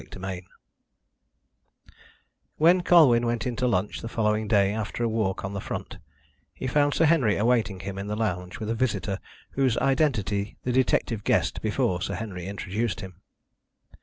CHAPTER 0.01 0.19
XIV 0.19 0.43
When 2.57 2.81
Colwyn 2.81 3.23
went 3.27 3.45
in 3.45 3.55
to 3.57 3.67
lunch 3.67 4.01
the 4.01 4.09
following 4.09 4.47
day 4.47 4.73
after 4.73 5.03
a 5.03 5.07
walk 5.07 5.45
on 5.45 5.53
the 5.53 5.61
front, 5.61 5.99
he 6.55 6.65
found 6.65 6.95
Sir 6.95 7.05
Henry 7.05 7.37
awaiting 7.37 7.81
him 7.81 7.99
in 7.99 8.07
the 8.07 8.15
lounge 8.15 8.57
with 8.59 8.71
a 8.71 8.73
visitor 8.73 9.19
whose 9.51 9.77
identity 9.77 10.57
the 10.63 10.71
detective 10.71 11.23
guessed 11.23 11.61
before 11.61 12.01
Sir 12.01 12.15
Henry 12.15 12.47
introduced 12.47 13.01
him. 13.01 13.21